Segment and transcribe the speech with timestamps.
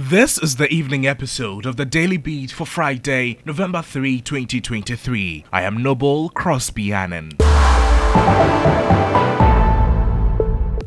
[0.00, 5.46] This is the evening episode of the Daily Beat for Friday, November 3, 2023.
[5.52, 7.32] I am Noble Crosby Annan.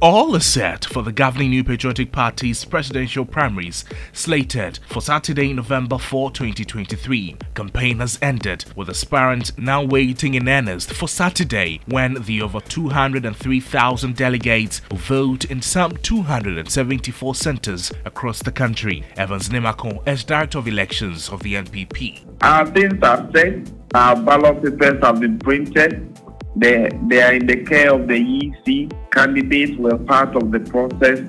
[0.00, 5.98] All is set for the governing New Patriotic Party's presidential primaries slated for Saturday, November
[5.98, 7.36] 4, 2023.
[7.56, 14.14] Campaign has ended, with aspirants now waiting in earnest for Saturday when the over 203,000
[14.14, 19.02] delegates will vote in some 274 centers across the country.
[19.16, 22.24] Evans Nimako is Director of Elections of the NPP.
[22.42, 26.20] Our things are set, our ballot papers have been printed,
[26.58, 28.90] they, they are in the care of the EC.
[29.12, 31.20] Candidates were part of the process.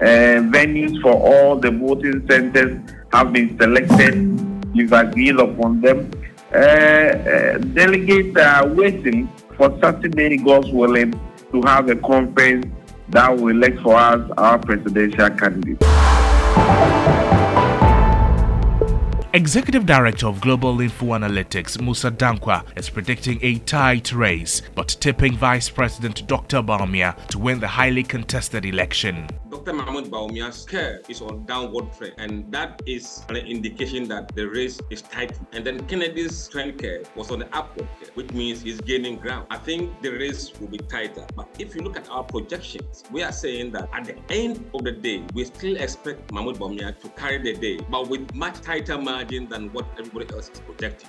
[0.00, 2.80] Uh, venues for all the voting centers
[3.12, 4.74] have been selected.
[4.74, 6.10] We've agreed upon them.
[6.52, 11.12] Uh, uh, delegates are waiting for Saturday, God's willing,
[11.52, 12.66] to have a conference
[13.10, 15.78] that will elect for us our presidential candidate.
[19.32, 25.36] Executive Director of Global Info Analytics, Mussa Dankwah, is predicting a tight race, but tipping
[25.36, 26.60] Vice President Dr.
[26.62, 29.28] Bawumia to win the highly contested election.
[29.70, 29.84] Dr.
[29.84, 34.80] Mahamudu Bawumia's curve is on downward trend, and that is an indication that the race
[34.90, 35.38] is tight.
[35.52, 39.46] And then Kennedy's trend curve was on the upward curve, which means he's gaining ground.
[39.48, 41.24] I think the race will be tighter.
[41.36, 44.82] But if you look at our projections, we are saying that at the end of
[44.82, 48.98] the day, we still expect Mahamudu Bawumia to carry the day, but with much tighter
[48.98, 51.06] margin than what everybody else is projecting.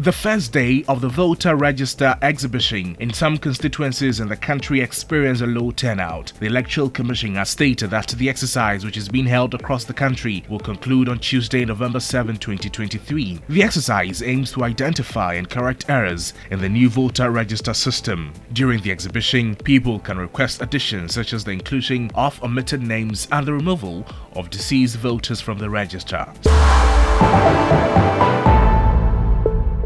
[0.00, 5.42] The first day of the voter register exhibition in some constituencies in the country experienced
[5.42, 6.32] a low turnout.
[6.40, 10.42] The Electoral Commission has stated that the exercise, which is being held across the country,
[10.48, 13.40] will conclude on Tuesday, November 7, 2023.
[13.50, 18.32] The exercise aims to identify and correct errors in the new voter register system.
[18.54, 23.46] During the exhibition, people can request additions such as the inclusion of omitted names and
[23.46, 26.26] the removal of deceased voters from the register.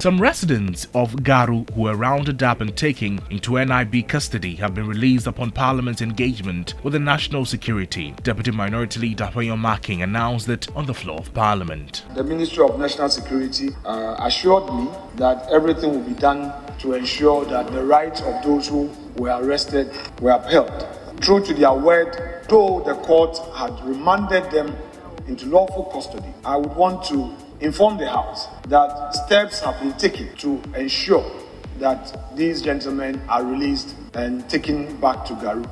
[0.04, 4.86] Some residents of Garu who were rounded up and taken into NIB custody have been
[4.86, 8.14] released upon Parliament's engagement with the national security.
[8.22, 12.04] Deputy Minority Leader Payon Marking announced it on the floor of Parliament.
[12.14, 17.46] The Ministry of National Security uh, assured me that everything will be done to ensure
[17.46, 19.90] that the rights of those who were arrested
[20.20, 20.86] were upheld.
[21.22, 24.76] True to their word, though the court had remanded them
[25.28, 30.34] into lawful custody, I would want to inform the House that steps have been taken
[30.36, 31.24] to ensure
[31.78, 35.68] that these gentlemen are released and taken back to Garu.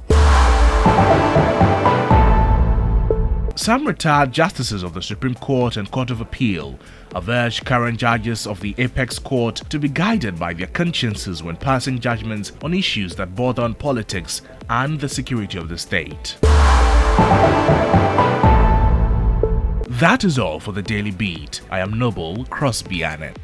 [3.54, 6.78] Some retired justices of the Supreme Court and Court of Appeal
[7.14, 11.56] have urged current judges of the Apex Court to be guided by their consciences when
[11.56, 16.38] passing judgments on issues that border on politics and the security of the state.
[20.02, 21.60] That is all for the Daily Beat.
[21.70, 23.34] I am Noble Crosby Annan.